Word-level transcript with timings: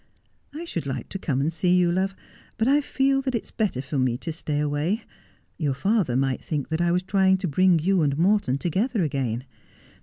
I 0.51 0.65
should 0.65 0.87
like 0.87 1.09
to 1.09 1.19
come 1.19 1.41
and 1.41 1.53
see 1.53 1.75
you, 1.75 1.91
love, 1.91 2.15
but 2.57 2.67
I 2.67 2.81
feel 2.81 3.21
that 3.21 3.35
it 3.35 3.43
is 3.43 3.51
better 3.51 3.83
for 3.83 3.99
me 3.99 4.17
to 4.17 4.33
stay 4.33 4.59
away. 4.59 5.03
Your 5.59 5.75
father 5.75 6.15
might 6.17 6.43
think 6.43 6.69
that 6.69 6.81
I 6.81 6.91
was 6.91 7.03
trying 7.03 7.37
to 7.37 7.47
bring 7.47 7.77
you 7.77 8.01
and 8.01 8.17
Morton 8.17 8.57
together 8.57 9.03
again. 9.03 9.45